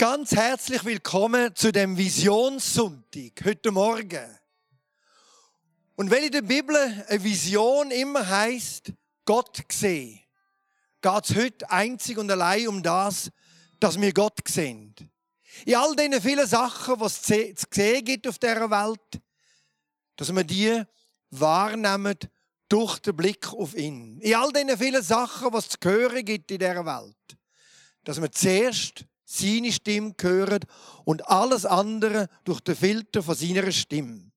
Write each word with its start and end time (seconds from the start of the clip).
Ganz 0.00 0.34
herzlich 0.34 0.82
willkommen 0.86 1.54
zu 1.54 1.72
dem 1.72 1.94
Visionssonntag 1.98 3.32
heute 3.44 3.70
Morgen. 3.70 4.38
Und 5.94 6.10
wenn 6.10 6.24
in 6.24 6.32
der 6.32 6.40
Bibel 6.40 6.74
eine 7.06 7.22
Vision 7.22 7.90
immer 7.90 8.26
heißt, 8.26 8.94
Gott 9.26 9.62
sehen, 9.70 10.18
geht 11.02 11.24
es 11.24 11.36
heute 11.36 11.70
einzig 11.70 12.16
und 12.16 12.30
allein 12.30 12.68
um 12.68 12.82
das, 12.82 13.30
dass 13.78 14.00
wir 14.00 14.10
Gott 14.14 14.38
sehen. 14.48 14.94
In 15.66 15.74
all 15.74 15.94
diesen 15.94 16.22
vielen 16.22 16.46
Sachen, 16.46 16.98
was 16.98 17.28
es 17.28 17.56
zu 17.56 17.66
sehen 17.70 18.02
gibt 18.02 18.26
auf 18.26 18.38
dieser 18.38 18.70
Welt, 18.70 19.20
dass 20.16 20.34
wir 20.34 20.44
die 20.44 20.82
wahrnehmen 21.28 22.16
durch 22.70 23.00
den 23.00 23.16
Blick 23.16 23.52
auf 23.52 23.76
ihn. 23.76 24.18
In 24.20 24.34
all 24.34 24.50
diesen 24.50 24.78
vielen 24.78 25.02
Sachen, 25.02 25.52
was 25.52 25.66
es 25.66 25.78
zu 25.78 25.90
hören 25.90 26.24
gibt 26.24 26.50
in 26.52 26.58
dieser 26.58 26.86
Welt, 26.86 27.36
dass 28.04 28.18
wir 28.18 28.32
zuerst 28.32 29.04
seine 29.30 29.72
Stimme 29.72 30.14
hören 30.20 30.60
und 31.04 31.28
alles 31.28 31.64
andere 31.64 32.28
durch 32.44 32.60
den 32.60 32.74
Filter 32.74 33.22
von 33.22 33.36
seiner 33.36 33.70
Stimme. 33.70 34.30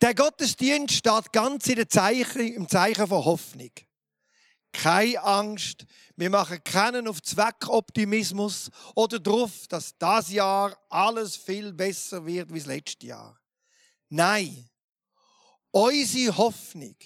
Der 0.00 0.14
Gottesdienst 0.14 0.94
steht 0.94 1.32
ganz 1.32 1.66
in 1.66 1.76
der 1.76 1.88
Zeichen, 1.88 2.52
im 2.52 2.68
Zeichen 2.68 3.06
von 3.06 3.24
Hoffnung. 3.24 3.70
Keine 4.70 5.22
Angst, 5.22 5.86
wir 6.14 6.28
machen 6.28 6.62
keinen 6.62 7.08
auf 7.08 7.22
Zweckoptimismus 7.22 8.70
oder 8.94 9.18
darauf, 9.18 9.66
dass 9.68 9.96
das 9.98 10.30
Jahr 10.30 10.78
alles 10.90 11.36
viel 11.36 11.72
besser 11.72 12.24
wird 12.26 12.52
wie 12.52 12.58
das 12.58 12.66
letzte 12.66 13.06
Jahr. 13.06 13.40
Nein, 14.10 14.68
unsere 15.70 16.36
Hoffnung 16.36 16.96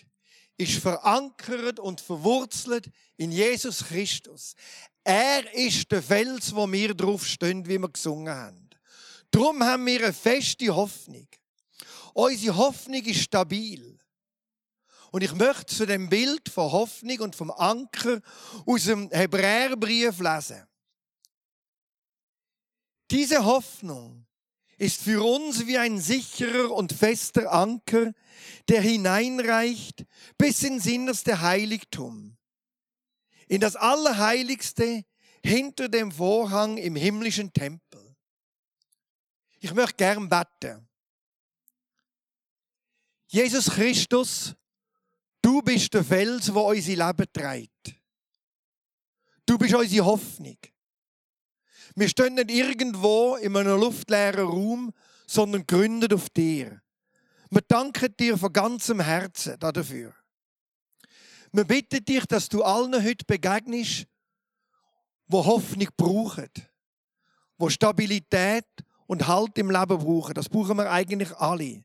ist 0.57 0.79
verankert 0.79 1.79
und 1.79 2.01
verwurzelt 2.01 2.91
in 3.17 3.33
Jesus 3.33 3.85
Christus. 3.85 4.55
Er 5.05 5.53
ist 5.55 5.91
der 5.91 6.03
Fels, 6.03 6.55
wo 6.55 6.71
wir 6.71 6.95
drauf 6.95 7.27
stehen, 7.27 7.67
wie 7.67 7.79
wir 7.79 7.89
gesungen 7.89 8.33
haben. 8.33 8.71
Darum 9.31 9.63
haben 9.63 9.87
wir 9.87 10.05
eine 10.05 10.13
feste 10.13 10.69
Hoffnung. 10.75 11.27
Unsere 12.15 12.57
Hoffnung 12.57 13.03
ist 13.03 13.23
stabil. 13.23 13.99
Und 15.11 15.23
ich 15.23 15.35
möchte 15.35 15.75
zu 15.75 15.87
dem 15.87 16.09
Bild 16.09 16.49
von 16.49 16.73
Hoffnung 16.73 17.21
und 17.21 17.37
vom 17.37 17.51
Anker 17.51 18.21
aus 18.65 18.85
dem 18.85 19.11
Hebräerbrief 19.11 20.19
lesen. 20.21 20.67
Diese 23.11 23.45
Hoffnung 23.45 24.27
ist 24.79 25.03
für 25.03 25.23
uns 25.23 25.67
wie 25.67 25.77
ein 25.77 26.01
sicherer 26.01 26.71
und 26.71 26.93
fester 26.93 27.53
Anker, 27.53 28.13
der 28.69 28.81
hineinreicht 28.81 30.07
bis 30.39 30.63
ins 30.63 30.87
innerste 30.87 31.41
Heiligtum, 31.41 32.37
in 33.53 33.61
das 33.61 33.77
Allerheiligste 33.77 35.05
hinter 35.45 35.91
dem 35.91 36.11
Vorhang 36.11 36.79
im 36.79 36.97
himmlischen 36.97 37.53
Tempel. 37.53 38.17
Ich 39.61 39.75
möchte 39.75 39.97
gern 39.97 40.27
beten. 40.27 40.89
Jesus 43.27 43.67
Christus, 43.67 44.55
du 45.43 45.61
bist 45.61 45.93
der 45.93 46.03
Fels, 46.03 46.55
wo 46.55 46.71
unser 46.71 47.07
Leben 47.07 47.27
trägt. 47.31 47.95
Du 49.45 49.59
bist 49.59 49.75
unsere 49.75 50.07
Hoffnung. 50.07 50.57
Wir 51.95 52.09
stehen 52.09 52.37
nicht 52.37 52.51
irgendwo 52.51 53.37
in 53.37 53.55
einem 53.55 53.79
luftleeren 53.79 54.49
Raum, 54.49 54.95
sondern 55.27 55.67
gründet 55.67 56.15
auf 56.15 56.31
dir. 56.31 56.81
Wir 57.51 57.63
danken 57.69 58.17
dir 58.17 58.39
von 58.39 58.51
ganzem 58.51 59.01
Herzen 59.01 59.59
dafür. 59.59 60.15
Wir 61.53 61.65
bitten 61.65 62.05
dich, 62.05 62.25
dass 62.27 62.49
du 62.49 62.63
allen 62.63 62.95
heute 62.95 63.27
begegnest, 63.27 64.07
wo 65.27 65.45
Hoffnung 65.45 65.89
brauchen, 65.97 66.51
wo 67.59 67.69
Stabilität 67.69 68.67
und 69.07 69.27
Halt 69.27 69.59
im 69.59 69.71
Leben 69.71 69.99
brauchen. 69.99 70.33
Das 70.35 70.49
brauchen 70.49 70.79
wir 70.79 70.91
eigentlich 70.91 71.31
alle. 71.37 71.85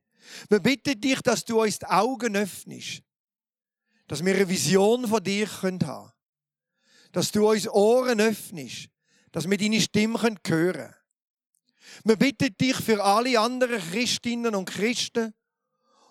Wir 0.49 0.59
bitten 0.59 0.99
dich, 0.99 1.21
dass 1.21 1.43
du 1.43 1.61
uns 1.61 1.79
die 1.79 1.85
Augen 1.85 2.35
öffnest, 2.37 3.03
dass 4.07 4.23
wir 4.23 4.35
eine 4.35 4.47
Vision 4.47 5.07
von 5.07 5.23
dir 5.23 5.47
haben 5.61 5.79
können. 5.79 6.11
Dass 7.11 7.31
du 7.31 7.49
uns 7.49 7.67
Ohren 7.67 8.21
öffnest, 8.21 8.89
dass 9.31 9.49
wir 9.49 9.57
deine 9.57 9.81
Stimme 9.81 10.21
hören 10.21 10.41
können. 10.43 10.93
Wir 12.03 12.15
bitten 12.15 12.55
dich 12.57 12.75
für 12.77 13.03
alle 13.03 13.39
anderen 13.39 13.79
Christinnen 13.79 14.55
und 14.55 14.69
Christen, 14.69 15.33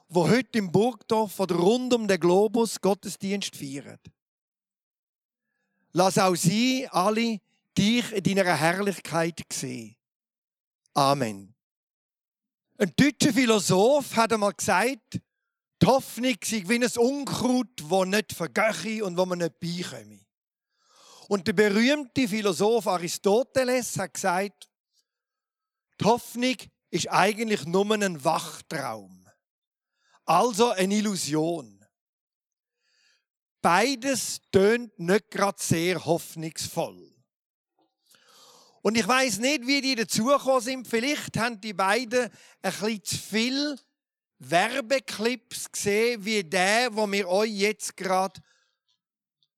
die 0.08 0.18
heute 0.18 0.58
im 0.58 0.70
Burgdorf 0.70 1.38
oder 1.40 1.56
rund 1.56 1.92
um 1.92 2.06
den 2.06 2.20
Globus 2.20 2.80
Gottesdienst 2.80 3.56
feiern. 3.56 3.98
Lass 5.92 6.18
auch 6.18 6.34
sie 6.34 6.86
alle 6.90 7.40
dich 7.76 8.12
in 8.12 8.22
deiner 8.22 8.54
Herrlichkeit 8.54 9.40
sehen. 9.52 9.96
Amen. 10.94 11.54
Ein 12.78 12.92
deutscher 12.96 13.32
Philosoph 13.32 14.16
hat 14.16 14.32
einmal 14.32 14.52
gesagt, 14.52 15.20
die 15.80 15.86
Hoffnung 15.86 16.36
sei 16.42 16.62
wie 16.66 16.74
ein 16.74 16.90
Unkraut, 16.96 17.68
das 17.88 18.06
nicht 18.06 18.32
vergehe 18.32 19.04
und 19.04 19.16
wo 19.16 19.26
man 19.26 19.38
nicht 19.38 19.58
beikomme. 19.58 20.20
Und 21.28 21.46
der 21.46 21.54
berühmte 21.54 22.28
Philosoph 22.28 22.86
Aristoteles 22.86 23.98
hat 23.98 24.14
gesagt, 24.14 24.68
die 26.00 26.04
Hoffnung 26.04 26.56
ist 26.90 27.10
eigentlich 27.10 27.64
nur 27.66 27.90
ein 27.90 28.22
Wachtraum. 28.24 29.15
Also 30.26 30.70
eine 30.70 30.94
Illusion. 30.96 31.84
Beides 33.62 34.40
tönt 34.52 34.98
nicht 34.98 35.30
gerade 35.30 35.60
sehr 35.60 36.04
hoffnungsvoll. 36.04 37.14
Und 38.82 38.96
ich 38.96 39.06
weiß 39.06 39.38
nicht, 39.38 39.66
wie 39.66 39.80
die 39.80 39.96
dazugekommen 39.96 40.60
sind. 40.60 40.86
Vielleicht 40.86 41.36
haben 41.36 41.60
die 41.60 41.72
beiden 41.72 42.30
ein 42.62 42.72
bisschen 42.72 43.04
zu 43.04 43.16
viel 43.16 43.80
Werbeclips 44.38 45.72
gesehen, 45.72 46.24
wie 46.24 46.44
der, 46.44 46.94
wo 46.94 47.10
wir 47.10 47.28
euch 47.28 47.50
jetzt 47.50 47.96
gerade 47.96 48.40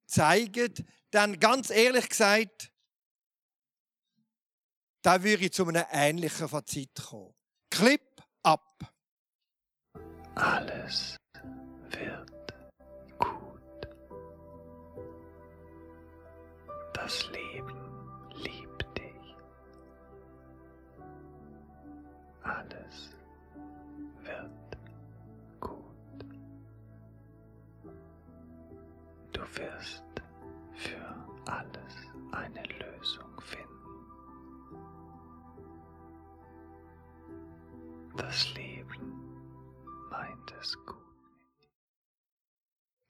zeigen. 0.06 0.72
Dann 1.10 1.38
ganz 1.38 1.70
ehrlich 1.70 2.08
gesagt, 2.08 2.72
da 5.02 5.22
würde 5.22 5.44
ich 5.44 5.52
zu 5.52 5.66
einem 5.66 5.84
ähnlichen 5.90 6.48
Fazit 6.48 6.94
kommen. 6.94 7.34
Clip 7.70 8.02
ab. 8.42 8.94
Alles 10.38 11.16
wird 11.90 12.54
gut. 13.18 13.88
Das 16.94 17.28
Leben 17.32 17.47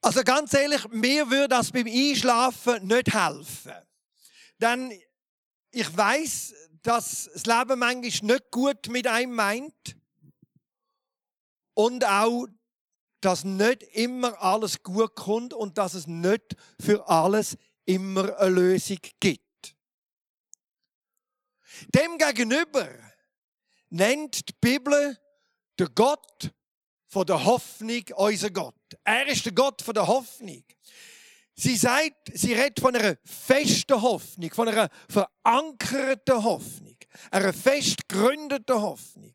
Also 0.09 0.23
ganz 0.23 0.51
ehrlich, 0.55 0.89
mir 0.89 1.29
würde 1.29 1.49
das 1.49 1.71
beim 1.71 1.85
Einschlafen 1.85 2.87
nicht 2.87 3.13
helfen. 3.13 3.73
Denn 4.57 4.91
ich 5.69 5.95
weiß, 5.95 6.55
dass 6.81 7.29
das 7.31 7.45
Leben 7.45 7.77
manchmal 7.77 8.31
nicht 8.31 8.49
gut 8.49 8.87
mit 8.87 9.05
einem 9.05 9.35
meint 9.35 9.95
und 11.75 12.03
auch, 12.05 12.47
dass 13.21 13.43
nicht 13.43 13.83
immer 13.83 14.41
alles 14.41 14.81
gut 14.81 15.13
kommt 15.13 15.53
und 15.53 15.77
dass 15.77 15.93
es 15.93 16.07
nicht 16.07 16.55
für 16.81 17.07
alles 17.07 17.55
immer 17.85 18.35
eine 18.39 18.49
Lösung 18.49 18.97
gibt. 19.19 19.75
Demgegenüber 21.93 22.89
nennt 23.91 24.49
die 24.49 24.55
Bibel 24.59 25.19
der 25.77 25.89
Gott 25.89 26.51
von 27.09 27.25
der 27.25 27.43
Hoffnung 27.43 28.03
unser 28.15 28.51
Gott. 28.51 28.75
Er 29.03 29.27
ist 29.27 29.45
der 29.45 29.51
Gott 29.51 29.81
von 29.81 29.93
der 29.93 30.07
Hoffnung. 30.07 30.63
Sie 31.55 31.75
sagt, 31.75 32.31
sie 32.33 32.53
redet 32.53 32.79
von 32.79 32.95
einer 32.95 33.17
festen 33.25 34.01
Hoffnung, 34.01 34.49
von 34.53 34.69
einer 34.69 34.89
verankerten 35.09 36.41
Hoffnung, 36.41 36.95
einer 37.31 37.51
fest 37.51 38.07
gegründeten 38.07 38.81
Hoffnung. 38.81 39.33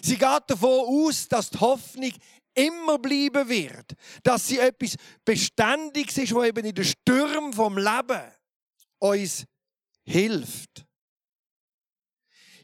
Sie 0.00 0.16
geht 0.16 0.42
davon 0.46 1.08
aus, 1.08 1.26
dass 1.26 1.50
die 1.50 1.58
Hoffnung 1.58 2.12
immer 2.54 2.98
bleiben 2.98 3.48
wird, 3.48 3.94
dass 4.22 4.46
sie 4.46 4.60
etwas 4.60 4.94
Beständiges 5.24 6.18
ist, 6.18 6.34
was 6.34 6.46
eben 6.46 6.66
in 6.66 6.74
den 6.74 6.84
Stürmen 6.84 7.52
vom 7.52 7.78
Leben 7.78 8.22
uns 8.98 9.44
hilft. 10.04 10.84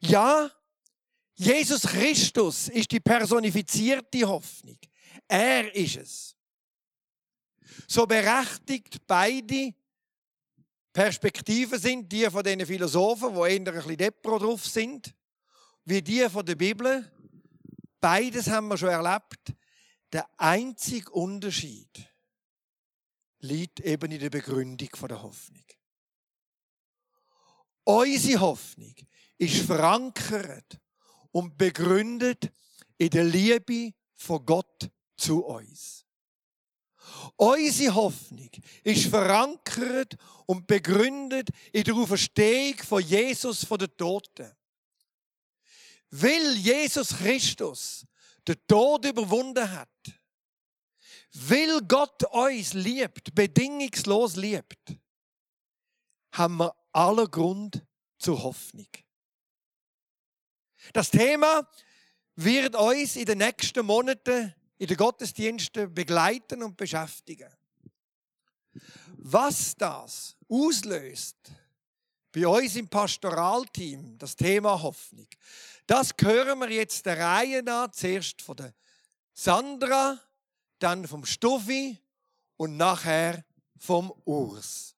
Ja, 0.00 0.50
Jesus 1.40 1.84
Christus 1.84 2.68
ist 2.68 2.92
die 2.92 3.00
personifizierte 3.00 4.28
Hoffnung. 4.28 4.76
Er 5.26 5.74
ist 5.74 5.96
es 5.96 6.36
so 7.88 8.06
berechtigt 8.06 8.98
beide 9.06 9.72
Perspektiven 10.92 11.78
sind, 11.78 12.12
die 12.12 12.28
von 12.28 12.44
den 12.44 12.66
Philosophen, 12.66 13.32
die 13.32 13.40
eher 13.40 13.56
ein 13.56 13.64
bisschen 13.64 13.96
depro 13.96 14.38
drauf 14.38 14.66
sind, 14.66 15.14
wie 15.86 16.02
die 16.02 16.28
von 16.28 16.44
der 16.44 16.56
Bibel. 16.56 17.10
Beides 18.02 18.46
haben 18.48 18.68
wir 18.68 18.76
schon 18.76 18.90
erlebt. 18.90 19.54
Der 20.12 20.28
einzige 20.36 21.10
Unterschied 21.10 22.06
liegt 23.38 23.80
eben 23.80 24.12
in 24.12 24.20
der 24.20 24.30
Begründung 24.30 24.90
der 25.08 25.22
Hoffnung. 25.22 25.64
Unsere 27.84 28.40
Hoffnung 28.40 28.94
ist 29.38 29.64
verankert 29.64 30.78
und 31.32 31.56
begründet 31.56 32.50
in 32.98 33.10
der 33.10 33.24
Liebe 33.24 33.92
von 34.14 34.44
Gott 34.44 34.90
zu 35.16 35.44
uns. 35.44 36.04
Unsere 37.36 37.94
Hoffnung 37.94 38.50
ist 38.84 39.06
verankert 39.06 40.16
und 40.46 40.66
begründet 40.66 41.48
in 41.72 41.84
der 41.84 41.94
Auferstehung 41.94 42.78
von 42.78 43.02
Jesus 43.02 43.64
von 43.64 43.78
den 43.78 43.96
Toten. 43.96 44.50
Weil 46.10 46.56
Jesus 46.56 47.16
Christus 47.16 48.06
den 48.46 48.56
Tod 48.66 49.04
überwunden 49.04 49.70
hat, 49.70 49.88
weil 51.32 51.80
Gott 51.86 52.24
uns 52.32 52.74
liebt, 52.74 53.34
bedingungslos 53.34 54.36
liebt, 54.36 54.96
haben 56.32 56.58
wir 56.58 56.74
aller 56.92 57.26
Grund 57.26 57.84
zur 58.18 58.42
Hoffnung. 58.42 58.88
Das 60.92 61.10
Thema 61.10 61.68
wird 62.36 62.74
uns 62.74 63.16
in 63.16 63.26
den 63.26 63.38
nächsten 63.38 63.84
Monaten 63.84 64.54
in 64.78 64.86
den 64.86 64.96
Gottesdiensten 64.96 65.92
begleiten 65.92 66.62
und 66.62 66.76
beschäftigen. 66.76 67.50
Was 69.16 69.74
das 69.76 70.36
auslöst 70.48 71.36
bei 72.32 72.46
uns 72.46 72.76
im 72.76 72.88
Pastoralteam, 72.88 74.16
das 74.16 74.34
Thema 74.34 74.80
Hoffnung, 74.80 75.26
das 75.86 76.12
hören 76.18 76.60
wir 76.60 76.70
jetzt 76.70 77.04
der 77.04 77.18
Reihe 77.18 77.62
nach. 77.62 77.90
Zuerst 77.90 78.40
von 78.40 78.56
der 78.56 78.72
Sandra, 79.34 80.18
dann 80.78 81.06
vom 81.06 81.26
Stuffi 81.26 81.98
und 82.56 82.76
nachher 82.76 83.44
vom 83.76 84.12
Urs. 84.24 84.94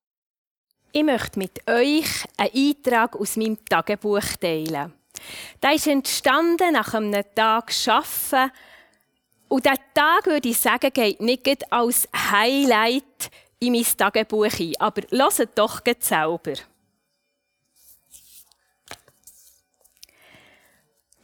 Ich 0.93 1.03
möchte 1.03 1.39
mit 1.39 1.67
euch 1.69 2.25
einen 2.37 2.55
Eintrag 2.55 3.17
aus 3.17 3.37
meinem 3.37 3.65
Tagebuch 3.65 4.37
teilen. 4.39 4.93
Der 5.63 5.75
ist 5.75 5.87
entstanden 5.87 6.73
nach 6.73 6.95
einem 6.95 7.25
Tag 7.35 7.73
Arbeiten. 7.87 8.53
Und 9.49 9.65
dieser 9.65 9.77
Tag, 9.95 10.27
würde 10.27 10.49
ich 10.49 10.59
sagen, 10.59 10.93
geht 10.93 11.21
nicht 11.21 11.73
als 11.73 12.09
Highlight 12.15 13.31
in 13.59 13.73
mein 13.73 13.85
Tagebuch 13.85 14.59
ein. 14.59 14.75
Aber 14.79 15.03
lasst 15.11 15.49
doch 15.55 15.81
selber. 16.01 16.55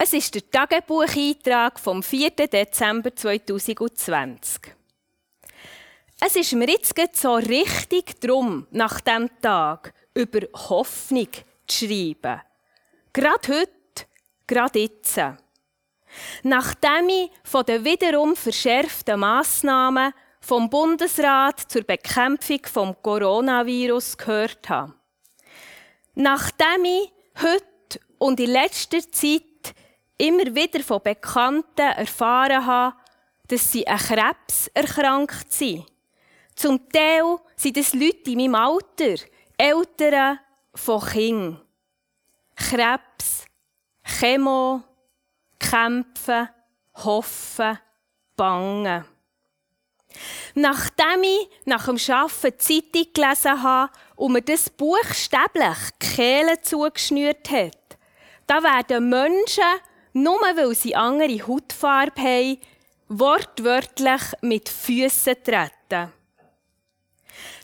Es 0.01 0.13
ist 0.13 0.33
der 0.33 0.49
Tagebucheintrag 0.49 1.77
vom 1.77 2.01
4. 2.01 2.29
Dezember 2.29 3.13
2020. 3.13 4.73
Es 6.21 6.35
ist 6.35 6.53
mir 6.53 6.69
jetzt 6.69 6.95
so 7.15 7.35
richtig 7.35 8.19
drum, 8.21 8.65
nach 8.71 9.01
diesem 9.01 9.29
Tag 9.41 9.93
über 10.13 10.41
Hoffnung 10.53 11.27
zu 11.67 11.87
schreiben. 11.87 12.41
Gerade 13.11 13.47
heute 13.47 13.78
gerade 14.49 14.79
jetzt. 14.79 15.19
Nachdem 16.43 17.09
ich 17.09 17.31
von 17.43 17.65
den 17.65 17.85
wiederum 17.85 18.35
verschärften 18.35 19.19
Massnahmen 19.19 20.13
vom 20.41 20.69
Bundesrat 20.69 21.59
zur 21.71 21.83
Bekämpfung 21.83 22.61
vom 22.65 22.95
Coronavirus 23.01 24.17
gehört 24.17 24.67
habe. 24.69 24.95
Nachdem 26.15 26.85
ich 26.85 27.11
heute 27.41 27.99
und 28.17 28.39
in 28.39 28.49
letzter 28.49 28.99
Zeit 29.11 29.43
immer 30.17 30.55
wieder 30.55 30.81
von 30.81 31.01
Bekannten 31.01 31.79
erfahren 31.79 32.65
habe, 32.65 32.95
dass 33.47 33.71
sie 33.71 33.87
an 33.87 33.97
Krebs 33.97 34.67
erkrankt 34.73 35.53
sind. 35.53 35.85
Zum 36.55 36.89
Teil 36.89 37.37
sind 37.55 37.77
es 37.77 37.93
Leute 37.93 38.31
in 38.31 38.37
meinem 38.37 38.55
Alter, 38.55 39.23
Eltern 39.57 40.39
von 40.75 41.01
Kindern. 41.01 41.61
Krebs 42.55 43.45
Chemo, 44.17 44.83
kämpfen, 45.59 46.49
hoffen, 46.95 47.79
bangen. 48.35 49.05
Nachdem 50.55 51.23
ich 51.23 51.49
nach 51.65 51.85
dem 51.85 51.97
Arbeiten 52.13 52.57
die 52.57 52.57
Zeitung 52.57 53.13
gelesen 53.13 53.63
habe 53.63 53.91
und 54.15 54.33
mir 54.33 54.41
das 54.41 54.69
buchstäblich 54.69 55.77
die 56.01 56.07
Kehle 56.15 56.61
zugeschnürt 56.61 57.49
hat, 57.51 57.97
da 58.47 58.63
werden 58.63 59.09
Menschen, 59.09 59.63
nur 60.13 60.39
weil 60.39 60.73
sie 60.73 60.95
andere 60.95 61.47
Hautfarbe 61.47 62.21
haben, 62.21 62.57
wortwörtlich 63.09 64.21
mit 64.41 64.69
Füßen 64.69 65.35
treten. 65.43 66.11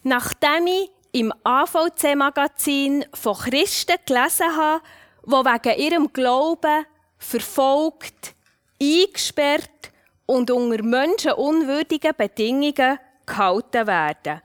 Nachdem 0.04 0.68
ich 0.68 0.92
im 1.12 1.34
AVC-Magazin 1.44 3.06
von 3.14 3.36
Christen 3.36 3.98
gelesen 4.06 4.56
habe, 4.56 4.84
die 5.26 5.32
wegen 5.32 5.80
ihrem 5.80 6.14
Glauben 6.14 6.86
verfolgt, 7.18 8.36
eingesperrt 8.82 9.92
und 10.26 10.52
unter 10.52 10.84
menschenunwürdigen 10.84 12.14
Bedingungen 12.16 13.00
gehalten 13.26 13.88
werden. 13.88 14.42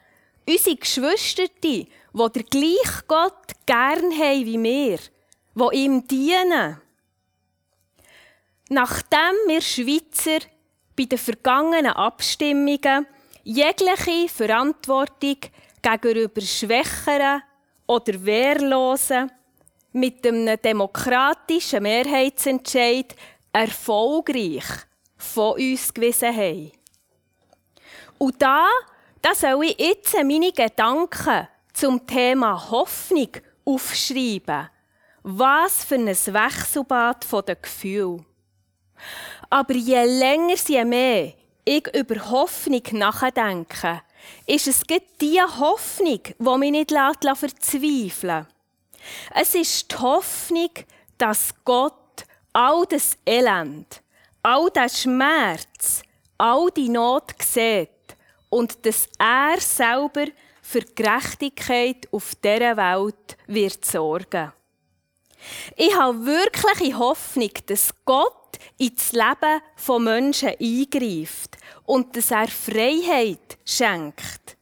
Unsere 0.48 0.76
Geschwister, 0.76 1.46
die 1.62 1.88
der 2.14 2.42
gleich 2.42 3.06
Gott 3.06 3.52
gern 3.66 4.12
haben 4.12 4.46
wie 4.46 4.62
wir, 4.62 4.98
die 5.54 5.76
ihm 5.76 6.06
dienen. 6.06 6.80
Nachdem 8.68 9.34
wir 9.46 9.60
Schweizer 9.60 10.46
bei 10.96 11.04
den 11.04 11.18
vergangenen 11.18 11.92
Abstimmungen 11.92 13.06
jegliche 13.42 14.28
Verantwortung 14.28 15.36
gegenüber 15.82 16.40
Schwächeren 16.40 17.42
oder 17.86 18.24
Wehrlosen 18.24 19.30
mit 19.92 20.26
einem 20.26 20.60
demokratischen 20.60 21.82
Mehrheitsentscheid 21.82 23.14
erfolgreich 23.52 24.64
von 25.16 25.54
uns 25.54 25.92
gewiesen 25.92 26.34
haben. 26.34 26.72
Und 28.18 28.40
da, 28.40 28.68
da 29.22 29.34
soll 29.34 29.64
ich 29.64 29.78
jetzt 29.78 30.14
meine 30.14 30.52
Gedanken 30.52 31.48
zum 31.72 32.06
Thema 32.06 32.70
Hoffnung 32.70 33.30
aufschreiben. 33.64 34.68
Was 35.22 35.84
für 35.84 35.96
ein 35.96 36.06
Wechselbad 36.06 37.24
von 37.24 37.44
den 37.44 37.56
Gefühlen. 37.60 38.24
Aber 39.48 39.74
je 39.74 40.04
länger, 40.04 40.54
je 40.66 40.84
mehr 40.84 41.32
ich 41.64 41.94
über 41.94 42.30
Hoffnung 42.30 42.82
nachdenke, 42.92 44.02
ist 44.46 44.66
es 44.66 44.82
die 45.20 45.40
Hoffnung, 45.42 46.20
die 46.38 46.58
mich 46.58 46.70
nicht 46.70 46.90
verzweifeln 46.90 48.46
lässt. 48.46 48.59
Es 49.34 49.54
ist 49.54 49.90
die 49.90 49.96
Hoffnung, 49.96 50.70
dass 51.18 51.54
Gott 51.64 51.94
all 52.52 52.84
das 52.86 53.16
Elend, 53.26 54.02
all 54.42 54.70
den 54.70 54.88
Schmerz, 54.88 56.02
all 56.38 56.70
die 56.70 56.88
Not 56.88 57.34
sieht 57.42 57.88
und 58.48 58.84
dass 58.84 59.08
er 59.18 59.60
selber 59.60 60.26
für 60.62 60.80
Gerechtigkeit 60.80 62.08
auf 62.12 62.34
dieser 62.36 62.76
Welt 62.76 63.36
wird 63.46 63.84
sorgen. 63.84 64.52
Ich 65.76 65.96
habe 65.96 66.26
wirkliche 66.26 66.98
Hoffnung, 66.98 67.50
dass 67.66 67.94
Gott 68.04 68.58
ins 68.78 69.12
Leben 69.12 69.60
von 69.76 70.04
Menschen 70.04 70.50
eingreift 70.50 71.56
und 71.84 72.14
dass 72.16 72.30
er 72.30 72.48
Freiheit 72.48 73.58
schenkt. 73.64 74.56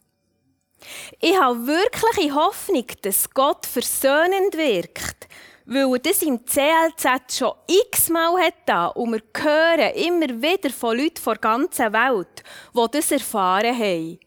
Ich 1.21 1.39
habe 1.39 1.67
wirkliche 1.67 2.35
Hoffnung, 2.35 2.87
dass 3.03 3.31
Gott 3.31 3.67
versöhnend 3.67 4.57
wirkt, 4.57 5.29
weil 5.67 5.93
er 5.93 5.99
das 5.99 6.23
im 6.23 6.45
CLZ 6.45 7.37
schon 7.39 7.53
x-mal 7.67 8.41
hat 8.41 8.97
und 8.97 9.13
wir 9.13 9.23
hören 9.43 9.95
immer 9.95 10.43
wieder 10.43 10.71
von 10.71 10.97
Leuten 10.97 11.21
von 11.21 11.35
der 11.35 11.41
ganzen 11.41 11.93
Welt, 11.93 12.43
die 12.75 12.87
das 12.93 13.11
erfahren 13.11 13.79
haben. 13.79 14.19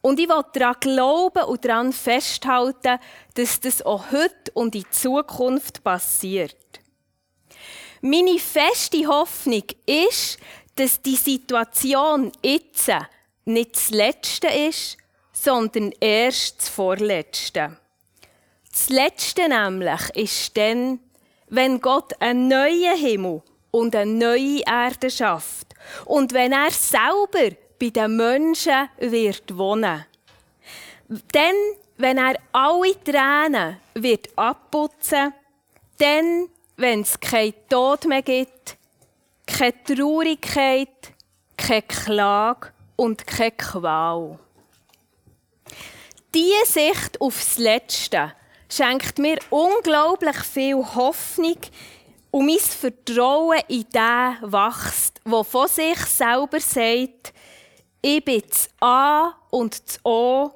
Und 0.00 0.20
ich 0.20 0.28
will 0.28 0.44
daran 0.52 0.76
glauben 0.80 1.44
und 1.44 1.64
daran 1.64 1.92
festhalten, 1.92 2.98
dass 3.34 3.60
das 3.60 3.82
auch 3.82 4.10
heute 4.12 4.52
und 4.54 4.74
in 4.74 4.86
Zukunft 4.90 5.82
passiert. 5.82 6.56
Meine 8.00 8.38
feste 8.38 9.06
Hoffnung 9.06 9.64
ist, 9.84 10.38
dass 10.76 11.02
die 11.02 11.16
Situation 11.16 12.30
jetzt 12.42 12.90
nicht 13.44 13.74
das 13.74 13.90
Letzte 13.90 14.46
ist, 14.46 14.96
sondern 15.42 15.92
erst 16.00 16.60
das 16.60 16.68
Vorletzte. 16.68 17.76
Das 18.70 18.88
Letzte 18.88 19.48
nämlich 19.48 20.00
ist 20.14 20.56
dann, 20.56 21.00
wenn 21.48 21.80
Gott 21.80 22.12
einen 22.20 22.48
neuen 22.48 22.96
Himmel 22.96 23.42
und 23.70 23.96
eine 23.96 24.12
neue 24.12 24.62
Erde 24.66 25.10
schafft 25.10 25.74
und 26.04 26.32
wenn 26.32 26.52
er 26.52 26.70
selber 26.70 27.56
bei 27.78 27.90
den 27.90 28.16
Menschen 28.16 28.88
wird 28.98 29.56
wohnen. 29.56 30.04
Dann 31.32 31.54
wenn 31.98 32.16
er 32.16 32.36
alle 32.52 32.94
Tränen 33.04 33.76
wird 33.94 34.28
abputzen, 34.36 35.34
dann, 35.98 36.48
wenn 36.76 37.00
es 37.00 37.18
keinen 37.18 37.54
Tod 37.68 38.06
mehr 38.06 38.22
gibt, 38.22 38.76
keine 39.46 39.74
Traurigkeit, 39.82 41.12
keine 41.56 41.82
Klage 41.82 42.68
und 42.94 43.26
keine 43.26 43.50
Qual. 43.50 44.38
Diese 46.34 46.72
Sicht 46.72 47.20
aufs 47.20 47.58
Letzte 47.58 48.34
schenkt 48.68 49.18
mir 49.18 49.38
unglaublich 49.50 50.36
viel 50.36 50.76
Hoffnung 50.76 51.58
und 52.30 52.46
mein 52.46 52.58
Vertrauen 52.58 53.60
in 53.68 53.86
den 53.90 54.52
wächst, 54.52 55.20
der 55.24 55.44
von 55.44 55.68
sich 55.68 55.98
selber 56.04 56.60
sagt, 56.60 57.32
ich 58.02 58.24
bin 58.24 58.42
das 58.46 58.68
A 58.80 59.34
und 59.50 59.82
das 59.88 60.04
O, 60.04 60.50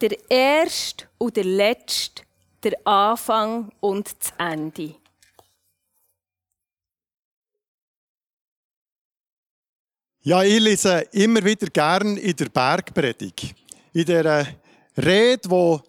der 0.00 0.16
Erste 0.30 1.06
und 1.18 1.36
der 1.36 1.44
Letzte, 1.44 2.22
der 2.62 2.74
Anfang 2.86 3.70
und 3.80 4.08
das 4.18 4.32
Ende. 4.38 4.94
Ja, 10.24 10.42
ich 10.42 10.60
lese 10.60 11.00
immer 11.12 11.44
wieder 11.44 11.66
gern 11.66 12.16
in 12.16 12.36
der 12.36 12.48
Bergpredigt. 12.48 13.54
In 13.92 14.06
der 14.06 14.46
Rede, 14.96 15.48
wo 15.48 15.82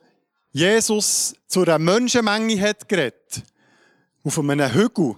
Jesus 0.51 1.35
zu 1.47 1.63
einer 1.63 1.79
Menschenmenge 1.79 2.59
hat 2.61 2.87
geredet. 2.87 3.43
Auf 4.23 4.39
einem 4.39 4.73
Hügel, 4.73 5.15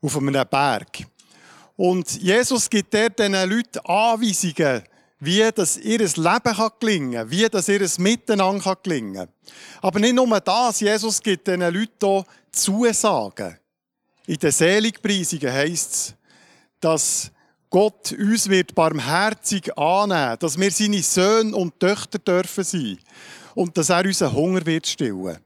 auf 0.00 0.16
einem 0.16 0.44
Berg. 0.48 1.06
Und 1.76 2.20
Jesus 2.22 2.68
gibt 2.68 2.94
dort 2.94 3.18
diesen 3.18 3.32
Leuten 3.32 3.78
Anweisungen, 3.84 4.82
wie 5.20 5.50
das 5.54 5.76
ihr 5.76 5.98
Leben 5.98 6.14
kann 6.16 6.70
gelingen 6.80 7.12
kann, 7.12 7.30
wie 7.30 7.48
das 7.48 7.68
ihr 7.68 7.86
Miteinander 7.98 8.62
kann 8.62 8.76
gelingen 8.82 9.14
kann. 9.14 9.28
Aber 9.82 9.98
nicht 10.00 10.14
nur 10.14 10.40
das, 10.40 10.80
Jesus 10.80 11.20
gibt 11.20 11.46
diesen 11.46 11.60
Leuten 11.60 12.04
auch 12.04 12.24
Zusagen. 12.50 13.58
In 14.26 14.38
den 14.38 14.50
Seligpreisungen 14.50 15.52
heisst 15.52 15.92
es, 15.92 16.14
dass 16.80 17.30
Gott 17.70 18.12
uns 18.12 18.48
wird 18.48 18.74
barmherzig 18.74 19.76
annehmen, 19.76 20.36
dass 20.38 20.58
wir 20.58 20.70
seine 20.70 21.02
Söhne 21.02 21.56
und 21.56 21.78
Töchter 21.80 22.18
dürfen 22.18 22.64
sein 22.64 22.98
und 23.54 23.76
dass 23.76 23.90
er 23.90 24.04
unseren 24.04 24.32
Hunger 24.32 24.64
wird 24.64 24.86
stillen. 24.86 25.38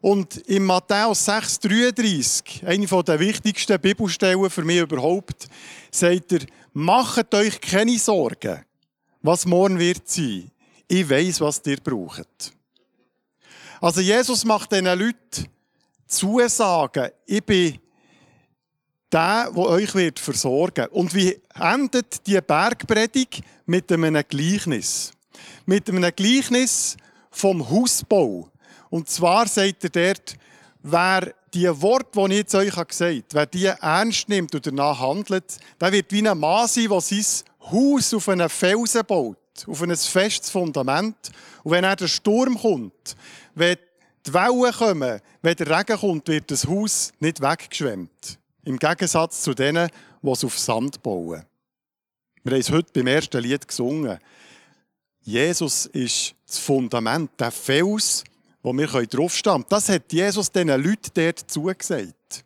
Und 0.00 0.36
in 0.36 0.64
Matthäus 0.64 1.26
6,33, 1.26 2.66
eine 2.66 3.02
der 3.04 3.20
wichtigsten 3.20 3.80
Bibelstellen 3.80 4.50
für 4.50 4.64
mich 4.64 4.80
überhaupt, 4.80 5.46
sagt 5.90 6.32
er, 6.32 6.40
macht 6.74 7.34
euch 7.34 7.58
keine 7.60 7.98
Sorgen, 7.98 8.64
was 9.22 9.46
morgen 9.46 9.78
wird 9.78 10.06
sein. 10.06 10.50
Ich 10.88 11.08
weiß, 11.08 11.40
was 11.40 11.62
ihr 11.64 11.78
braucht. 11.78 12.52
Also 13.80 14.00
Jesus 14.00 14.44
macht 14.44 14.72
diesen 14.72 14.86
Leuten 14.86 15.48
Zusagen, 16.06 17.10
ich 17.26 17.42
bin 17.42 17.78
der, 19.14 19.52
der 19.54 19.62
euch 19.62 19.94
wird 19.94 20.18
versorgen 20.18 20.86
Und 20.88 21.14
wie 21.14 21.40
endet 21.54 22.26
die 22.26 22.40
Bergpredigt? 22.40 23.42
Mit 23.64 23.90
einem 23.90 24.20
Gleichnis. 24.28 25.12
Mit 25.64 25.88
einem 25.88 26.10
Gleichnis 26.14 26.96
vom 27.30 27.70
Hausbau. 27.70 28.50
Und 28.90 29.08
zwar 29.08 29.48
sagt 29.48 29.84
er 29.84 29.90
dort, 29.90 30.36
wer 30.82 31.32
die 31.54 31.68
Worte, 31.80 32.10
die 32.14 32.32
ich 32.32 32.38
jetzt 32.38 32.54
euch 32.54 32.74
gesagt 32.74 33.00
habe, 33.00 33.24
wer 33.30 33.46
die 33.46 33.66
ernst 33.66 34.28
nimmt 34.28 34.54
und 34.54 34.66
danach 34.66 34.98
handelt, 34.98 35.56
der 35.80 35.92
wird 35.92 36.12
wie 36.12 36.28
ein 36.28 36.36
Mann 36.36 36.68
sein, 36.68 36.88
der 36.88 37.00
sein 37.00 37.24
Haus 37.70 38.12
auf 38.12 38.28
einen 38.28 38.48
Felsen 38.48 39.06
baut, 39.06 39.38
auf 39.66 39.82
ein 39.82 39.96
festes 39.96 40.50
Fundament. 40.50 41.16
Und 41.62 41.70
wenn 41.70 41.84
er 41.84 41.96
der 41.96 42.08
Sturm 42.08 42.58
kommt, 42.60 43.16
wenn 43.54 43.78
die 44.26 44.34
Wellen 44.34 44.72
kommen, 44.72 45.20
wenn 45.40 45.56
der 45.56 45.78
Regen 45.78 45.98
kommt, 45.98 46.28
wird 46.28 46.50
das 46.50 46.66
Haus 46.66 47.12
nicht 47.20 47.40
weggeschwemmt. 47.40 48.38
Im 48.64 48.78
Gegensatz 48.78 49.42
zu 49.42 49.54
denen, 49.54 49.88
die 50.22 50.30
es 50.30 50.44
auf 50.44 50.58
Sand 50.58 51.02
bauen. 51.02 51.44
Wir 52.42 52.52
haben 52.52 52.60
es 52.60 52.70
heute 52.70 52.92
beim 52.92 53.06
ersten 53.06 53.42
Lied 53.42 53.66
gesungen. 53.66 54.18
Jesus 55.20 55.86
ist 55.86 56.34
das 56.46 56.58
Fundament, 56.58 57.30
der 57.38 57.50
Fels, 57.50 58.24
wo 58.62 58.72
wir 58.72 58.86
draufstehen 58.86 59.54
können. 59.54 59.66
Das 59.68 59.88
hat 59.88 60.12
Jesus 60.12 60.50
diesen 60.50 60.68
Leuten 60.68 61.10
dort 61.14 61.38
zugesagt. 61.38 62.44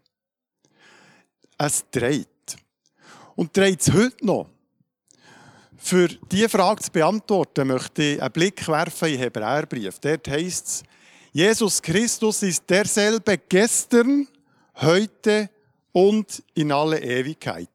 Es 1.56 1.84
dreht. 1.90 2.28
Und 3.34 3.56
dreht 3.56 3.80
es 3.80 3.92
heute 3.92 4.24
noch. 4.24 4.48
Für 5.76 6.08
diese 6.08 6.48
Frage 6.48 6.82
zu 6.82 6.90
beantworten, 6.90 7.68
möchte 7.68 8.02
ich 8.02 8.22
einen 8.22 8.32
Blick 8.32 8.66
werfen 8.66 9.08
in 9.08 9.18
Hebräerbrief. 9.18 9.98
Dort 10.00 10.28
heißt 10.28 10.66
es, 10.66 10.82
Jesus 11.32 11.80
Christus 11.80 12.42
ist 12.42 12.68
derselbe 12.68 13.38
gestern, 13.38 14.26
heute 14.76 15.50
und 15.92 16.42
in 16.54 16.72
alle 16.72 17.00
Ewigkeit. 17.00 17.68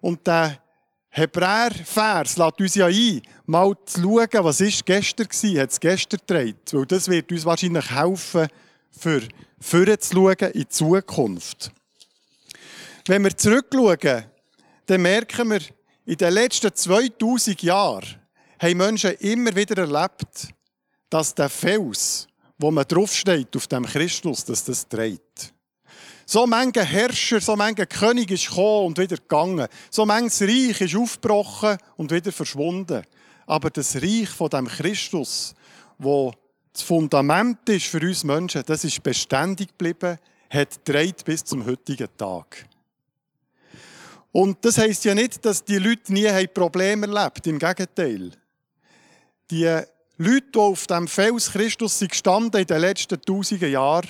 Und 0.00 0.26
der 0.26 0.58
Hebräer-Vers 1.10 2.38
lädt 2.38 2.60
uns 2.60 2.74
ja 2.74 2.86
ein, 2.86 3.22
mal 3.44 3.74
zu 3.84 4.00
schauen, 4.00 4.44
was 4.44 4.60
ist 4.60 4.86
gestern 4.86 5.26
war, 5.26 5.62
hat 5.62 5.70
es 5.70 5.80
gestern 5.80 6.20
getragen. 6.26 6.56
Weil 6.72 6.86
das 6.86 7.08
wird 7.08 7.30
uns 7.30 7.44
wahrscheinlich 7.44 7.90
helfen, 7.90 8.48
für 8.90 9.22
vorne 9.60 9.98
zu 9.98 10.14
schauen 10.14 10.36
in 10.38 10.52
die 10.52 10.68
Zukunft. 10.68 11.70
Wenn 13.06 13.24
wir 13.24 13.36
zurückschauen, 13.36 14.24
dann 14.86 15.02
merken 15.02 15.50
wir, 15.50 15.60
in 16.04 16.16
den 16.16 16.32
letzten 16.32 16.74
2000 16.74 17.62
Jahren 17.62 18.20
haben 18.58 18.76
Menschen 18.76 19.12
immer 19.20 19.54
wieder 19.54 19.82
erlebt, 19.82 20.48
dass 21.10 21.34
der 21.34 21.48
Fels, 21.48 22.26
wo 22.58 22.70
man 22.70 22.86
draufsteht, 22.86 23.54
auf 23.56 23.66
dem 23.66 23.84
Christus, 23.84 24.44
dass 24.44 24.64
das 24.64 24.88
trägt. 24.88 25.51
So 26.32 26.46
manche 26.46 26.82
Herrscher, 26.82 27.42
so 27.42 27.56
manche 27.56 27.86
König 27.86 28.30
ist 28.30 28.48
gekommen 28.48 28.86
und 28.86 28.98
wieder 28.98 29.18
gegangen. 29.18 29.68
So 29.90 30.06
manches 30.06 30.40
Reich 30.40 30.80
ist 30.80 30.96
aufgebrochen 30.96 31.76
und 31.98 32.10
wieder 32.10 32.32
verschwunden. 32.32 33.02
Aber 33.44 33.68
das 33.68 33.96
Reich 33.96 34.30
von 34.30 34.48
dem 34.48 34.66
Christus, 34.66 35.54
wo 35.98 36.32
das 36.72 36.80
Fundament 36.84 37.68
ist 37.68 37.84
für 37.84 38.00
uns 38.00 38.24
Menschen, 38.24 38.62
das 38.64 38.82
ist 38.82 39.02
beständig 39.02 39.76
geblieben, 39.76 40.16
hat 40.48 40.82
gedreht 40.86 41.22
bis 41.22 41.44
zum 41.44 41.66
heutigen 41.66 42.08
Tag. 42.16 42.64
Und 44.32 44.64
das 44.64 44.78
heißt 44.78 45.04
ja 45.04 45.14
nicht, 45.14 45.44
dass 45.44 45.62
die 45.62 45.76
Leute 45.76 46.14
nie 46.14 46.46
Probleme 46.46 47.08
erlebt 47.08 47.46
Im 47.46 47.58
Gegenteil. 47.58 48.30
Die 49.50 49.82
Leute, 50.16 50.46
die 50.54 50.58
auf 50.58 50.86
dem 50.86 51.08
Fels 51.08 51.52
Christus 51.52 51.98
sind 51.98 52.12
gestanden 52.12 52.58
in 52.58 52.66
den 52.66 52.80
letzten 52.80 53.20
tausenden 53.20 53.70
Jahren, 53.70 54.08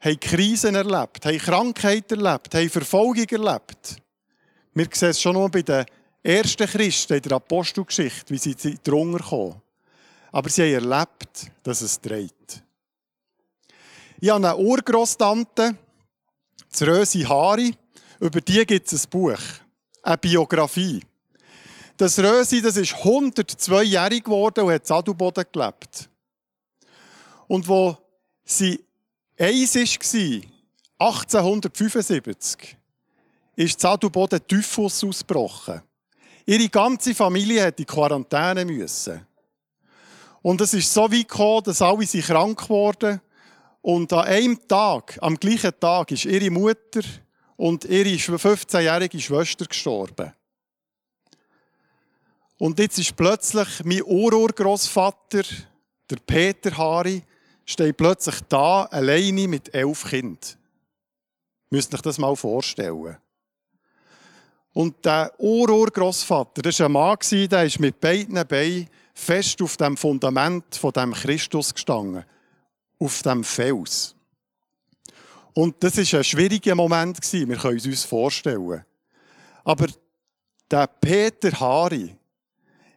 haben 0.00 0.20
Krisen 0.20 0.74
erlebt, 0.74 1.24
haben 1.24 1.38
Krankheit 1.38 2.10
erlebt, 2.10 2.54
haben 2.54 2.70
Verfolgung 2.70 3.26
erlebt. 3.26 3.96
Wir 4.74 4.88
sehen 4.92 5.10
es 5.10 5.20
schon 5.20 5.34
noch 5.34 5.48
bei 5.48 5.62
den 5.62 5.84
ersten 6.22 6.66
Christen 6.66 7.14
in 7.14 7.22
der 7.22 7.32
Apostelgeschichte, 7.32 8.32
wie 8.32 8.38
sie 8.38 8.78
drunter 8.82 9.24
kommen. 9.24 9.60
Aber 10.30 10.48
sie 10.48 10.62
haben 10.62 10.84
erlebt, 10.84 11.50
dass 11.62 11.80
es 11.80 12.00
dreht. 12.00 12.62
Ich 14.20 14.30
habe 14.30 14.46
eine 14.46 14.56
Urgroßtante, 14.56 15.76
die 16.78 16.84
Rösi 16.84 17.20
Hari, 17.22 17.74
über 18.20 18.40
die 18.40 18.64
gibt 18.66 18.92
es 18.92 19.04
ein 19.04 19.10
Buch, 19.10 19.38
eine 20.02 20.18
Biografie. 20.18 21.00
Das 21.96 22.18
Rösi, 22.18 22.60
das 22.60 22.76
ist 22.76 22.94
102-jährig 22.94 24.22
geworden 24.22 24.64
und 24.64 24.72
hat 24.72 24.88
in 24.88 24.96
Adelboden 24.96 25.44
gelebt. 25.50 26.08
Und 27.48 27.66
wo 27.66 27.96
sie 28.44 28.84
Eins 29.40 29.76
war, 29.76 30.42
1875, 30.98 32.76
ist 33.54 33.84
Adelboden 33.84 34.44
Typhus 34.48 35.04
ausgebrochen. 35.04 35.80
Ihre 36.44 36.68
ganze 36.68 37.14
Familie 37.14 37.64
musste 37.64 37.82
in 37.82 37.86
Quarantäne. 37.86 38.64
Müssen. 38.64 39.24
Und 40.42 40.60
es 40.60 40.74
ist 40.74 40.92
so 40.92 41.02
weit 41.02 41.28
gekommen, 41.28 41.62
dass 41.62 41.82
alle 41.82 42.04
sind 42.04 42.24
krank 42.24 42.60
geworden. 42.60 43.20
Und 43.80 44.12
an 44.12 44.24
einem 44.24 44.66
Tag, 44.66 45.16
am 45.20 45.38
gleichen 45.38 45.78
Tag, 45.78 46.10
ist 46.10 46.24
ihre 46.24 46.50
Mutter 46.50 47.02
und 47.56 47.84
ihre 47.84 48.08
15-jährige 48.08 49.20
Schwester 49.20 49.66
gestorben. 49.66 50.32
Und 52.58 52.78
jetzt 52.80 52.98
ist 52.98 53.14
plötzlich 53.14 53.84
mein 53.84 54.02
Ururgroßvater, 54.02 55.42
der 56.10 56.16
Peter 56.26 56.76
Hari, 56.76 57.22
steht 57.68 57.98
plötzlich 57.98 58.40
da, 58.48 58.84
alleine 58.84 59.46
mit 59.46 59.74
elf 59.74 60.04
Kindern. 60.08 60.38
Müsst 61.70 61.94
euch 61.94 62.00
das 62.00 62.16
mal 62.16 62.34
vorstellen. 62.34 63.18
Und 64.72 65.04
der 65.04 65.32
Ururgroßvater, 65.38 66.62
das 66.62 66.80
war 66.80 66.86
ein 66.86 66.92
Mann, 66.92 67.48
der 67.48 67.64
ist 67.64 67.78
mit 67.78 68.00
beiden 68.00 68.46
Beinen 68.46 68.88
fest 69.12 69.60
auf 69.60 69.76
dem 69.76 69.98
Fundament 69.98 70.76
von 70.76 70.92
dem 70.92 71.12
Christus 71.12 71.74
gestanden. 71.74 72.24
Auf 72.98 73.22
dem 73.22 73.44
Fels. 73.44 74.14
Und 75.52 75.82
das 75.84 75.96
war 75.98 76.20
ein 76.20 76.24
schwieriger 76.24 76.74
Moment, 76.74 77.20
wir 77.32 77.56
können 77.56 77.76
es 77.76 77.86
uns 77.86 78.04
vorstellen. 78.04 78.84
Aber 79.64 79.88
der 80.70 80.86
Peter 80.86 81.52
Hari 81.60 82.16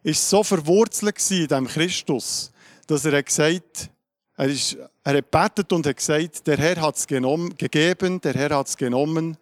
war 0.02 0.14
so 0.14 0.42
verwurzelt 0.42 1.30
in 1.30 1.46
dem 1.46 1.66
Christus, 1.66 2.50
dass 2.86 3.04
er 3.04 3.18
hat 3.18 3.26
gesagt 3.26 3.91
er, 4.36 4.48
ist, 4.48 4.76
er 5.04 5.16
hat 5.16 5.30
betet 5.30 5.72
und 5.72 5.86
hat 5.86 5.96
gesagt, 5.96 6.46
der 6.46 6.58
Herr 6.58 6.80
hat 6.80 6.96
es 6.96 7.06
gegeben, 7.06 8.20
der 8.20 8.34
Herr 8.34 8.56
hat 8.56 8.68
es 8.68 8.76
genommen, 8.76 9.36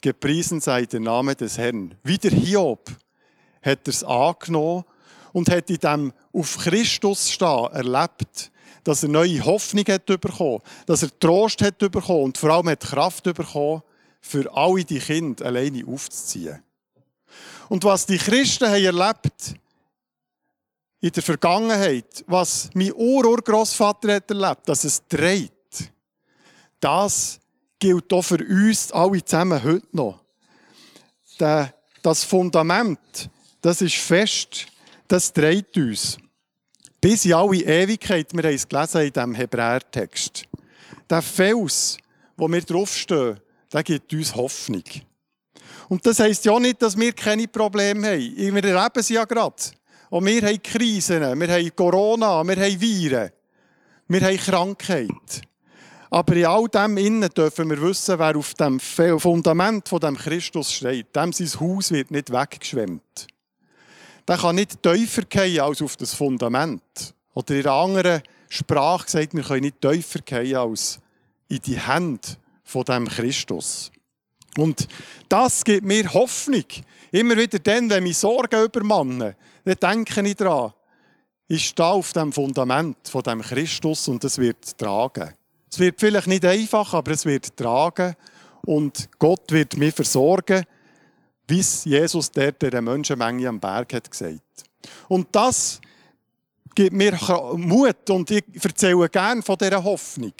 gepriesen 0.00 0.60
sei 0.60 0.86
der 0.86 1.00
Name 1.00 1.34
des 1.34 1.58
Herrn. 1.58 1.94
Wie 2.02 2.18
der 2.18 2.30
Hiob 2.30 2.90
hat 3.62 3.80
er 3.86 3.90
es 3.90 4.04
angenommen 4.04 4.84
und 5.32 5.50
hat 5.50 5.70
in 5.70 5.78
dem 5.78 6.12
auf 6.32 6.58
Christus 6.58 7.30
stehen 7.30 7.72
erlebt, 7.72 8.50
dass 8.84 9.02
er 9.02 9.08
neue 9.08 9.44
Hoffnung 9.44 9.84
hat 9.88 10.06
bekommen, 10.06 10.60
dass 10.86 11.02
er 11.02 11.18
Trost 11.18 11.60
hat 11.62 11.78
bekommen 11.78 12.24
und 12.24 12.38
vor 12.38 12.50
allem 12.50 12.68
hat 12.68 12.80
Kraft 12.80 13.24
bekommen, 13.24 13.82
für 14.20 14.52
alle 14.56 14.84
die 14.84 14.98
Kinder 14.98 15.46
alleine 15.46 15.84
aufzuziehen. 15.86 16.62
Und 17.68 17.84
was 17.84 18.06
die 18.06 18.18
Christen 18.18 18.68
haben 18.68 18.84
erlebt 18.84 19.54
in 21.06 21.12
der 21.12 21.22
Vergangenheit, 21.22 22.24
was 22.26 22.68
mein 22.74 22.92
Ur-Urgroßvater 22.92 24.14
hat 24.16 24.30
erlebt, 24.30 24.68
dass 24.68 24.82
es 24.82 25.06
dreht, 25.06 25.52
das 26.80 27.38
gilt 27.78 28.12
auch 28.12 28.22
für 28.22 28.44
uns 28.44 28.90
alle 28.90 29.24
zusammen 29.24 29.62
heute 29.62 29.86
noch. 29.92 30.24
Das 32.02 32.24
Fundament, 32.24 33.30
das 33.60 33.82
ist 33.82 33.96
fest, 33.96 34.66
das 35.06 35.32
dreht 35.32 35.76
uns. 35.76 36.18
Bis 37.00 37.24
in 37.24 37.34
alle 37.34 37.58
Ewigkeit, 37.58 38.32
wir 38.32 38.42
haben 38.42 38.54
es 38.54 38.68
gelesen 38.68 39.02
in 39.02 39.12
diesem 39.12 39.34
Hebräertext. 39.34 40.44
Der 41.08 41.22
Fels, 41.22 41.98
wo 42.36 42.48
wir 42.48 42.62
draufstehen, 42.62 43.38
der 43.72 43.82
gibt 43.84 44.12
uns 44.12 44.34
Hoffnung. 44.34 44.82
Und 45.88 46.04
das 46.04 46.18
heisst 46.18 46.44
ja 46.44 46.58
nicht, 46.58 46.82
dass 46.82 46.96
wir 46.96 47.12
keine 47.12 47.46
Probleme 47.46 48.08
haben. 48.08 48.36
Wir 48.36 48.64
erleben 48.64 48.92
es 48.94 49.08
ja 49.08 49.24
gerade. 49.24 49.54
Und 50.10 50.26
wir 50.26 50.42
haben 50.42 50.62
Krisen, 50.62 51.40
wir 51.40 51.48
haben 51.48 51.76
Corona, 51.76 52.44
wir 52.44 52.56
haben 52.56 52.80
Viren, 52.80 53.30
wir 54.08 54.20
haben 54.20 54.36
Krankheit. 54.36 55.42
Aber 56.10 56.36
in 56.36 56.46
all 56.46 56.68
dem 56.68 56.96
innen 56.96 57.28
dürfen 57.30 57.68
wir 57.68 57.82
wissen, 57.82 58.18
wer 58.18 58.36
auf 58.36 58.54
dem 58.54 58.78
Fundament 58.80 59.88
von 59.88 60.00
dem 60.00 60.16
Christus 60.16 60.72
steht. 60.72 61.14
Dem 61.14 61.32
sein 61.32 61.60
Haus 61.60 61.90
wird 61.90 62.10
nicht 62.10 62.32
weggeschwemmt. 62.32 63.26
Der 64.28 64.36
kann 64.38 64.56
nicht 64.56 64.82
tiefer 64.82 65.22
gehen 65.22 65.60
als 65.60 65.82
auf 65.82 65.96
das 65.96 66.14
Fundament. 66.14 67.14
Oder 67.34 67.54
in 67.54 67.66
einer 67.66 67.72
anderen 67.72 68.22
Sprache 68.48 69.04
gesagt, 69.04 69.34
wir 69.34 69.42
können 69.42 69.62
nicht 69.62 69.80
tiefer 69.80 70.20
gehen 70.20 70.56
als 70.56 71.00
in 71.48 71.60
die 71.60 71.78
Hände 71.78 72.28
von 72.64 72.84
dem 72.84 73.08
Christus. 73.08 73.90
Und 74.56 74.88
das 75.28 75.64
gibt 75.64 75.84
mir 75.84 76.12
Hoffnung. 76.12 76.64
Immer 77.12 77.36
wieder 77.36 77.58
dann, 77.58 77.90
wenn 77.90 78.02
mich 78.02 78.18
Sorgen 78.18 78.64
übermannen, 78.64 79.34
dann 79.64 79.76
denke 79.80 80.26
ich 80.26 80.36
daran, 80.36 80.72
ich 81.48 81.68
stehe 81.68 81.88
auf 81.88 82.12
dem 82.12 82.32
Fundament 82.32 82.96
von 83.08 83.22
dem 83.22 83.40
Christus 83.40 84.08
und 84.08 84.24
es 84.24 84.38
wird 84.38 84.76
tragen. 84.78 85.32
Es 85.70 85.78
wird 85.78 86.00
vielleicht 86.00 86.26
nicht 86.26 86.44
einfach, 86.44 86.92
aber 86.94 87.12
es 87.12 87.24
wird 87.24 87.56
tragen 87.56 88.16
und 88.64 89.08
Gott 89.18 89.52
wird 89.52 89.76
mich 89.76 89.94
versorgen, 89.94 90.64
wie 91.46 91.60
es 91.60 91.84
Jesus 91.84 92.30
der 92.30 92.52
der 92.52 92.82
Menschenmenge 92.82 93.48
am 93.48 93.60
Berg 93.60 93.94
hat 93.94 94.10
gesagt. 94.10 94.40
Und 95.08 95.28
das 95.30 95.80
gibt 96.74 96.92
mir 96.92 97.16
Mut 97.54 98.10
und 98.10 98.30
ich 98.30 98.44
erzähle 98.60 99.08
gerne 99.08 99.42
von 99.42 99.56
dieser 99.56 99.82
Hoffnung. 99.82 100.34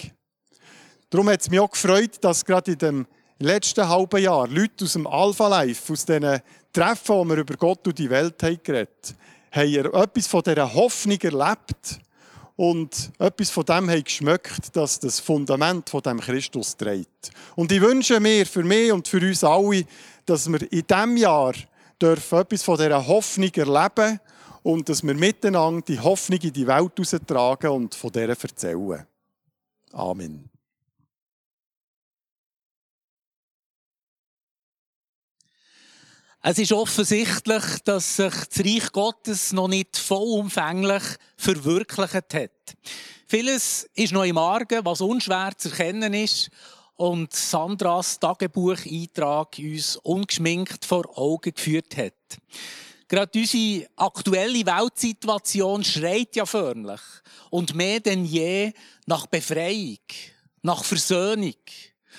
Darum 1.08 1.28
hat 1.28 1.40
es 1.40 1.50
mich 1.50 1.60
auch 1.60 1.70
gefreut, 1.70 2.16
dass 2.20 2.44
gerade 2.44 2.72
in 2.72 2.78
dem 2.78 3.06
letzten 3.38 3.88
halben 3.88 4.22
Jahr 4.22 4.48
Leute 4.48 4.84
aus 4.84 4.94
dem 4.94 5.06
Alpha 5.06 5.48
Life, 5.48 5.92
aus 5.92 6.04
diesen 6.04 6.40
Treffen, 6.72 7.14
wo 7.14 7.24
wir 7.24 7.36
über 7.38 7.54
Gott 7.56 7.86
und 7.86 7.98
die 7.98 8.10
Welt 8.10 8.42
haben 8.42 8.60
geredet 8.62 9.14
haben, 9.50 9.74
haben 9.74 9.94
etwas 9.94 10.26
von 10.26 10.42
dieser 10.42 10.72
Hoffnung 10.72 11.18
erlebt 11.20 12.00
und 12.56 13.10
etwas 13.18 13.50
von 13.50 13.64
dem 13.64 13.90
haben 13.90 14.04
geschmeckt, 14.04 14.74
dass 14.74 14.98
das 14.98 15.20
Fundament 15.20 15.90
von 15.90 16.00
dem 16.00 16.20
Christus 16.20 16.76
trägt. 16.76 17.30
Und 17.54 17.70
ich 17.70 17.80
wünsche 17.80 18.18
mir 18.18 18.46
für 18.46 18.64
mich 18.64 18.90
und 18.92 19.06
für 19.06 19.20
uns 19.20 19.44
alle, 19.44 19.84
dass 20.24 20.50
wir 20.50 20.60
in 20.72 20.86
diesem 20.86 21.16
Jahr 21.16 21.54
dürfen 22.00 22.38
etwas 22.38 22.62
von 22.62 22.78
dieser 22.78 23.06
Hoffnung 23.06 23.52
erleben 23.54 24.20
und 24.62 24.88
dass 24.88 25.02
wir 25.02 25.14
miteinander 25.14 25.82
die 25.82 26.00
Hoffnung 26.00 26.40
in 26.40 26.52
die 26.52 26.66
Welt 26.66 26.92
heraustragen 26.96 27.70
und 27.70 27.94
von 27.94 28.10
der 28.10 28.30
erzählen. 28.30 29.06
Amen. 29.92 30.55
Es 36.48 36.58
ist 36.58 36.70
offensichtlich, 36.70 37.64
dass 37.84 38.14
sich 38.18 38.32
das 38.32 38.64
Reich 38.64 38.92
Gottes 38.92 39.52
noch 39.52 39.66
nicht 39.66 39.96
vollumfänglich 39.96 41.02
verwirklicht 41.36 42.34
hat. 42.34 42.76
Vieles 43.26 43.90
ist 43.96 44.12
noch 44.12 44.22
im 44.22 44.38
Argen, 44.38 44.84
was 44.84 45.00
unschwer 45.00 45.50
zu 45.56 45.70
erkennen 45.70 46.14
ist 46.14 46.50
und 46.94 47.34
Sandras 47.34 48.20
Tagebucheintrag 48.20 49.58
uns 49.58 49.96
ungeschminkt 49.96 50.84
vor 50.84 51.18
Augen 51.18 51.50
geführt 51.52 51.96
hat. 51.96 52.38
Gerade 53.08 53.40
unsere 53.40 53.88
aktuelle 53.96 54.64
Weltsituation 54.64 55.82
schreit 55.82 56.36
ja 56.36 56.46
förmlich 56.46 57.00
und 57.50 57.74
mehr 57.74 57.98
denn 57.98 58.24
je 58.24 58.72
nach 59.06 59.26
Befreiung, 59.26 59.98
nach 60.62 60.84
Versöhnung, 60.84 61.56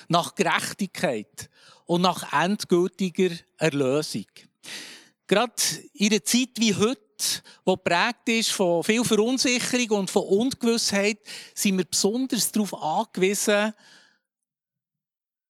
nach 0.10 0.36
Gerechtigkeit 0.36 1.50
und 1.88 2.02
nach 2.02 2.32
endgültiger 2.32 3.36
Erlösung. 3.58 4.26
Gerade 5.26 5.54
in 5.94 6.12
einer 6.12 6.24
Zeit 6.24 6.52
wie 6.58 6.76
heute, 6.76 7.02
die 7.66 7.72
geprägt 7.72 8.30
ist 8.30 8.52
von 8.52 8.84
viel 8.84 9.04
Verunsicherung 9.04 10.00
und 10.00 10.12
von 10.12 10.24
Ungewissheit, 10.24 11.18
sind 11.56 11.78
wir 11.78 11.86
besonders 11.86 12.52
darauf 12.52 12.74
angewiesen, 12.74 13.74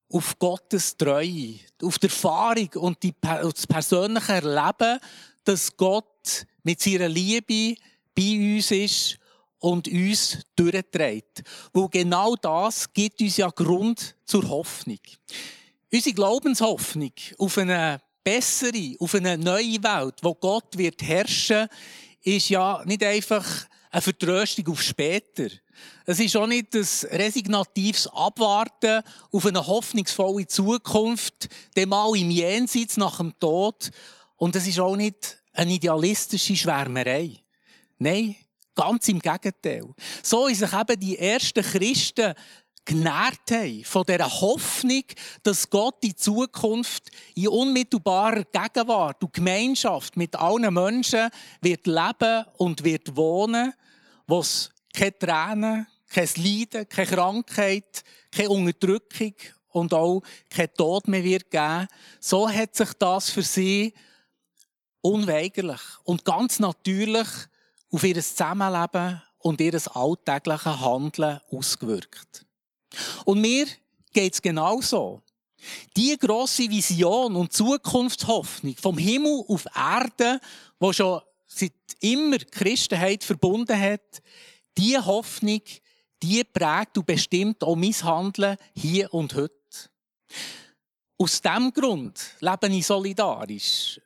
auf 0.09 0.39
Gottes 0.39 0.95
Treue, 0.95 1.55
auf 1.83 1.99
die 1.99 2.07
Erfahrung 2.07 2.69
und 2.75 2.97
das 3.21 3.67
persönliche 3.67 4.33
Erleben, 4.33 4.99
dass 5.43 5.75
Gott 5.75 6.45
mit 6.63 6.79
seiner 6.79 7.09
Liebe 7.09 7.75
bei 8.15 8.55
uns 8.55 8.71
ist 8.71 9.19
und 9.59 9.87
uns 9.87 10.39
durchträgt. 10.55 11.43
Wo 11.73 11.87
genau 11.87 12.35
das 12.35 12.91
gibt 12.93 13.21
uns 13.21 13.37
ja 13.37 13.49
Grund 13.49 14.15
zur 14.25 14.47
Hoffnung. 14.47 14.99
Unsere 15.89 16.15
Glaubenshoffnung 16.15 17.13
auf 17.37 17.57
eine 17.57 18.01
bessere, 18.21 18.95
auf 18.99 19.15
eine 19.15 19.37
neue 19.37 19.81
Welt, 19.81 20.15
wo 20.21 20.35
Gott 20.35 20.77
wird 20.77 21.01
herrschen, 21.01 21.69
ist 22.21 22.49
ja 22.49 22.83
nicht 22.85 23.03
einfach 23.03 23.45
eine 23.89 24.01
Vertröstung 24.01 24.67
auf 24.67 24.81
später. 24.81 25.47
Es 26.05 26.19
ist 26.19 26.35
auch 26.35 26.45
nicht 26.45 26.75
ein 26.75 26.85
resignatives 27.11 28.07
Abwarten 28.07 29.01
auf 29.31 29.45
eine 29.45 29.65
hoffnungsvolle 29.65 30.47
Zukunft, 30.47 31.47
dem 31.77 31.89
mal 31.89 32.13
im 32.17 32.31
Jenseits 32.31 32.97
nach 32.97 33.17
dem 33.17 33.39
Tod. 33.39 33.89
Und 34.35 34.57
es 34.57 34.67
ist 34.67 34.79
auch 34.81 34.97
nicht 34.97 35.37
eine 35.53 35.71
idealistische 35.71 36.55
Schwärmerei. 36.55 37.31
Nein, 37.97 38.35
ganz 38.75 39.07
im 39.07 39.19
Gegenteil. 39.19 39.85
So 40.21 40.47
sind 40.47 40.57
sich 40.57 40.73
eben 40.73 40.99
die 40.99 41.17
ersten 41.17 41.63
Christen 41.63 42.33
genährt 42.87 43.51
haben 43.51 43.83
von 43.83 44.05
dieser 44.05 44.41
Hoffnung, 44.41 45.03
dass 45.43 45.69
Gott 45.69 45.97
in 46.03 46.15
Zukunft 46.15 47.11
in 47.35 47.49
unmittelbarer 47.49 48.45
Gegenwart 48.45 49.21
und 49.21 49.33
Gemeinschaft 49.33 50.15
mit 50.15 50.35
allen 50.35 50.73
Menschen 50.73 51.29
wird 51.61 51.85
leben 51.85 52.45
und 52.57 52.83
wird 52.83 53.15
wohnen, 53.15 53.73
wo 54.25 54.39
es 54.39 54.71
keine 54.93 55.19
Tränen, 55.19 55.87
kein 56.07 56.29
Leiden, 56.37 56.87
keine 56.87 57.07
Krankheit, 57.07 58.03
keine 58.31 58.49
Unterdrückung 58.49 59.33
und 59.69 59.93
auch 59.93 60.21
kein 60.49 60.73
Tod 60.73 61.09
mehr 61.09 61.23
wird 61.23 61.51
geben. 61.51 61.87
So 62.21 62.49
hat 62.49 62.73
sich 62.73 62.93
das 62.93 63.29
für 63.29 63.43
sie 63.43 63.93
unweigerlich 65.01 65.81
und 66.05 66.23
ganz 66.23 66.59
natürlich 66.59 67.27
auf 67.91 68.03
ihr 68.03 68.15
Zusammenleben 68.15 69.21
und 69.39 69.59
ihr 69.59 69.79
alltägliches 69.93 70.79
Handeln 70.79 71.41
ausgewirkt. 71.51 72.46
Und 73.25 73.41
mir 73.41 73.67
geht 74.13 74.33
es 74.33 74.41
genauso. 74.41 75.21
Die 75.95 76.17
grosse 76.17 76.69
Vision 76.69 77.35
und 77.35 77.53
Zukunftshoffnung 77.53 78.75
vom 78.75 78.97
Himmel 78.97 79.43
auf 79.47 79.65
Erde, 79.75 80.39
wo 80.79 80.93
schon 80.93 81.21
seit 81.47 81.73
immer 81.99 82.37
die 82.37 82.45
Christenheit 82.45 83.23
verbunden 83.23 83.79
hat, 83.79 84.21
die 84.77 84.97
Hoffnung, 84.97 85.61
die 86.21 86.43
prägt 86.43 86.97
und 86.97 87.05
bestimmt 87.05 87.63
auch 87.63 87.75
mein 87.75 87.93
Handeln 87.93 88.57
hier 88.75 89.13
und 89.13 89.33
heute. 89.33 89.53
Aus 91.17 91.41
diesem 91.41 91.73
Grund 91.73 92.19
lebe 92.39 92.67
ich 92.67 92.85
solidarisch 92.85 93.99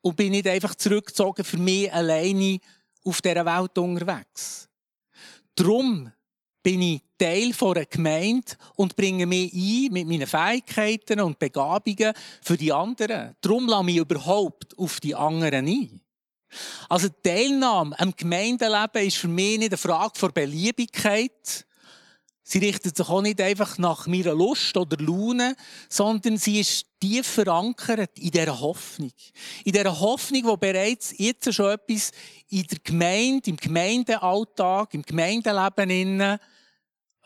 und 0.00 0.16
bin 0.16 0.32
nicht 0.32 0.48
einfach 0.48 0.74
zurückgezogen 0.74 1.44
für 1.44 1.58
mich 1.58 1.92
alleine 1.92 2.58
auf 3.04 3.22
dieser 3.22 3.46
Welt 3.46 3.78
unterwegs. 3.78 4.68
Darum 5.54 6.12
bin 6.66 6.82
ich 6.82 7.00
Teil 7.16 7.52
einer 7.60 7.84
Gemeinde 7.84 8.54
und 8.74 8.96
bringe 8.96 9.24
mich 9.24 9.52
ein 9.54 9.92
mit 9.92 10.08
meinen 10.08 10.26
Fähigkeiten 10.26 11.20
und 11.20 11.38
Begabungen 11.38 12.12
für 12.42 12.56
die 12.56 12.72
anderen. 12.72 13.36
Darum 13.40 13.68
lasse 13.68 13.90
ich 13.90 13.96
überhaupt 13.98 14.76
auf 14.76 14.98
die 14.98 15.14
anderen 15.14 15.68
ein. 15.68 16.00
Also 16.88 17.06
Teilnahme 17.22 17.96
am 18.00 18.12
Gemeindeleben 18.16 19.06
ist 19.06 19.18
für 19.18 19.28
mich 19.28 19.58
nicht 19.58 19.70
eine 19.70 19.76
Frage 19.76 20.18
von 20.18 20.32
Beliebigkeit. 20.32 21.64
Sie 22.42 22.58
richtet 22.58 22.96
sich 22.96 23.08
auch 23.08 23.22
nicht 23.22 23.40
einfach 23.40 23.78
nach 23.78 24.08
meiner 24.08 24.34
Lust 24.34 24.76
oder 24.76 24.96
Laune, 24.96 25.54
sondern 25.88 26.36
sie 26.36 26.58
ist 26.58 26.86
tief 26.98 27.28
verankert 27.28 28.18
in 28.18 28.32
dieser 28.32 28.58
Hoffnung. 28.58 29.12
In 29.64 29.72
dieser 29.72 30.00
Hoffnung, 30.00 30.42
wo 30.46 30.56
bereits 30.56 31.14
jetzt 31.16 31.54
schon 31.54 31.70
etwas 31.70 32.10
in 32.48 32.66
der 32.66 32.78
Gemeinde, 32.82 33.50
im 33.50 33.56
Gemeindealltag, 33.56 34.94
im 34.94 35.02
Gemeindeleben 35.02 35.90
innen, 35.90 36.40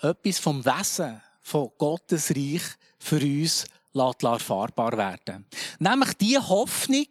etwas 0.03 0.39
vom 0.39 0.65
Wesen 0.65 1.21
von 1.43 1.71
Gottes 1.79 2.31
Reich 2.31 2.63
für 2.99 3.21
uns 3.21 3.67
erfahrbar 3.95 4.97
werden. 4.97 5.47
Nämlich 5.79 6.15
die 6.15 6.39
Hoffnung, 6.39 7.07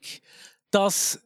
dass 0.71 1.19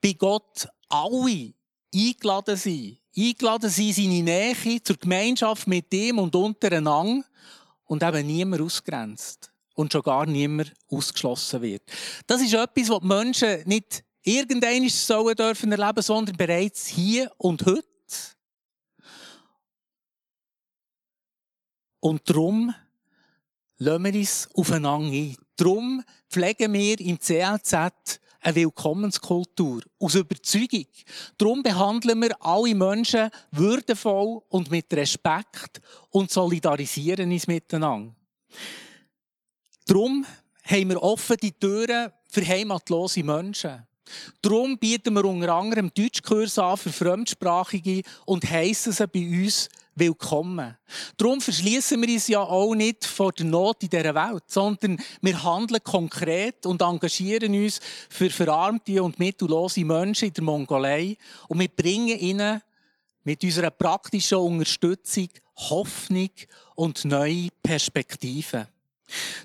bei 0.00 0.12
Gott 0.12 0.68
alle 0.88 1.52
eingeladen 1.94 2.56
sind. 2.56 2.98
Eingeladen 3.16 3.70
sind 3.70 3.94
seine 3.94 4.22
Nähe 4.22 4.82
zur 4.82 4.96
Gemeinschaft 4.96 5.66
mit 5.66 5.92
ihm 5.92 6.18
und 6.18 6.34
untereinander 6.34 7.24
und 7.84 8.02
eben 8.02 8.26
niemand 8.26 8.62
ausgrenzt 8.62 9.50
und 9.74 9.92
schon 9.92 10.02
gar 10.02 10.26
niemand 10.26 10.72
ausgeschlossen 10.90 11.62
wird. 11.62 11.82
Das 12.26 12.40
ist 12.40 12.54
etwas, 12.54 12.88
was 12.88 13.00
die 13.00 13.06
Menschen 13.06 13.62
nicht 13.66 14.04
irgendwann 14.22 14.88
sollen 14.88 15.36
dürfen 15.36 15.72
erleben, 15.72 16.02
sondern 16.02 16.36
bereits 16.36 16.86
hier 16.86 17.30
und 17.38 17.64
heute. 17.66 17.84
Und 22.02 22.28
darum 22.28 22.74
lassen 23.78 24.04
wir 24.04 24.14
uns 24.14 24.48
aufeinander 24.54 25.12
ein. 25.12 25.36
Darum 25.56 26.02
pflegen 26.28 26.72
wir 26.72 26.98
im 26.98 27.20
CLZ 27.20 27.74
eine 28.40 28.54
Willkommenskultur 28.56 29.82
aus 30.00 30.16
Überzeugung. 30.16 30.86
Darum 31.38 31.62
behandeln 31.62 32.22
wir 32.22 32.44
alle 32.44 32.74
Menschen 32.74 33.30
würdevoll 33.52 34.42
und 34.48 34.68
mit 34.68 34.92
Respekt 34.92 35.80
und 36.10 36.32
solidarisieren 36.32 37.30
uns 37.30 37.46
miteinander. 37.46 38.12
Darum 39.86 40.26
haben 40.64 40.88
wir 40.88 41.00
offen 41.00 41.36
die 41.40 41.52
Türen 41.52 42.10
für 42.28 42.44
heimatlose 42.44 43.22
Menschen. 43.22 43.86
Darum 44.42 44.76
bieten 44.76 45.14
wir 45.14 45.24
unter 45.24 45.54
anderem 45.54 45.94
Deutschkurs 45.94 46.58
an 46.58 46.76
für 46.76 46.90
Fremdsprachige 46.90 48.02
und 48.26 48.50
heissen 48.50 48.92
sie 48.92 49.06
bei 49.06 49.20
uns 49.20 49.68
willkommen. 49.94 50.76
Darum 51.16 51.40
verschließen 51.40 52.00
wir 52.00 52.14
uns 52.14 52.28
ja 52.28 52.40
auch 52.40 52.74
nicht 52.74 53.04
vor 53.04 53.32
der 53.32 53.46
Not 53.46 53.82
in 53.82 53.90
dieser 53.90 54.14
Welt, 54.14 54.44
sondern 54.46 54.98
wir 55.20 55.42
handeln 55.42 55.82
konkret 55.82 56.66
und 56.66 56.82
engagieren 56.82 57.54
uns 57.54 57.80
für 58.08 58.30
verarmte 58.30 59.02
und 59.02 59.18
mittellose 59.18 59.84
Menschen 59.84 60.28
in 60.28 60.34
der 60.34 60.44
Mongolei 60.44 61.16
und 61.48 61.60
wir 61.60 61.68
bringen 61.68 62.18
ihnen 62.18 62.62
mit 63.24 63.44
unserer 63.44 63.70
praktischen 63.70 64.38
Unterstützung 64.38 65.28
Hoffnung 65.56 66.30
und 66.74 67.04
neue 67.04 67.48
Perspektiven. 67.62 68.66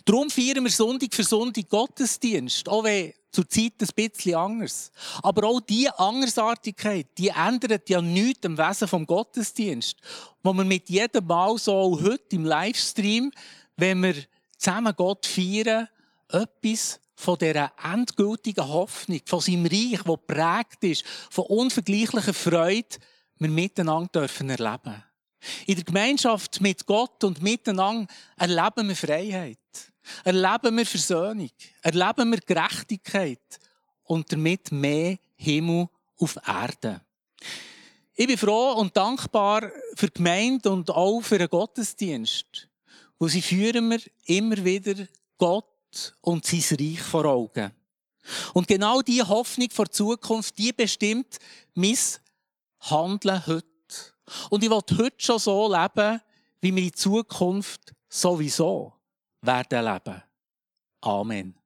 Darum 0.05 0.29
feiern 0.29 0.63
wir 0.63 0.71
Sonntag 0.71 1.13
für 1.13 1.23
Sonntag 1.23 1.67
Gottesdienst, 1.69 2.69
auch 2.69 2.83
wenn 2.83 3.13
zurzeit 3.31 3.73
ein 3.79 3.89
bisschen 3.95 4.35
anders. 4.35 4.91
Aber 5.21 5.47
auch 5.47 5.59
diese 5.61 5.97
Andersartigkeit, 5.99 7.07
die 7.17 7.29
ändert 7.29 7.89
ja 7.89 8.01
nichts 8.01 8.45
am 8.45 8.57
Wesen 8.57 8.87
vom 8.87 9.05
Gottesdienst. 9.05 9.97
Wo 10.43 10.53
wir 10.53 10.65
mit 10.65 10.89
jedem 10.89 11.25
Mal 11.25 11.57
so 11.57 11.73
auch 11.73 12.01
heute 12.01 12.35
im 12.35 12.45
Livestream, 12.45 13.31
wenn 13.75 14.01
wir 14.01 14.15
zusammen 14.57 14.93
Gott 14.95 15.25
feiern, 15.25 15.87
etwas 16.29 16.99
von 17.15 17.37
dieser 17.37 17.71
endgültigen 17.83 18.67
Hoffnung, 18.67 19.21
von 19.25 19.39
seinem 19.39 19.65
Reich, 19.65 20.01
das 20.03 20.17
prägt 20.27 20.83
ist, 20.83 21.03
von 21.29 21.45
unvergleichlicher 21.45 22.33
Freude, 22.33 22.97
wir 23.39 23.49
miteinander 23.49 24.21
dürfen 24.21 24.49
erleben. 24.49 25.03
In 25.65 25.75
der 25.75 25.83
Gemeinschaft 25.83 26.61
mit 26.61 26.85
Gott 26.85 27.23
und 27.23 27.41
miteinander 27.41 28.11
erleben 28.35 28.87
wir 28.87 28.95
Freiheit, 28.95 29.57
erleben 30.23 30.77
wir 30.77 30.85
Versöhnung, 30.85 31.49
erleben 31.81 32.31
wir 32.31 32.39
Gerechtigkeit 32.39 33.59
und 34.03 34.31
damit 34.31 34.71
mehr 34.71 35.17
Himmel 35.35 35.87
auf 36.17 36.37
Erde. 36.45 37.01
Ich 38.15 38.27
bin 38.27 38.37
froh 38.37 38.73
und 38.73 38.97
dankbar 38.97 39.71
für 39.95 40.07
die 40.07 40.13
Gemeinde 40.13 40.71
und 40.71 40.89
auch 40.89 41.21
für 41.21 41.37
den 41.37 41.49
Gottesdienst, 41.49 42.67
wo 43.19 43.27
sie 43.27 43.41
führen 43.41 43.87
mir 43.87 43.99
immer 44.25 44.63
wieder 44.63 45.07
Gott 45.37 46.15
und 46.21 46.45
sein 46.45 46.77
Reich 46.79 46.99
vor 46.99 47.25
Augen. 47.25 47.71
Und 48.53 48.67
genau 48.67 49.01
diese 49.01 49.27
Hoffnung 49.27 49.69
vor 49.69 49.89
Zukunft, 49.89 50.57
die 50.57 50.73
bestimmt 50.73 51.37
mein 51.75 51.97
Handeln 52.79 53.45
heute. 53.45 53.65
Und 54.49 54.63
ich 54.63 54.69
will 54.69 54.81
heute 54.97 55.15
schon 55.17 55.39
so 55.39 55.71
leben, 55.71 56.21
wie 56.59 56.87
in 56.87 56.93
Zukunft 56.93 57.93
sowieso 58.09 58.96
werden 59.41 59.85
leben. 59.85 60.23
Amen. 61.01 61.56